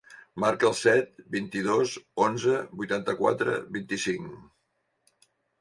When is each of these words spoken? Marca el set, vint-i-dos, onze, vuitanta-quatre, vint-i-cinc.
Marca 0.43 0.67
el 0.69 0.71
set, 0.79 1.11
vint-i-dos, 1.35 1.93
onze, 2.29 2.55
vuitanta-quatre, 2.81 3.61
vint-i-cinc. 3.77 5.25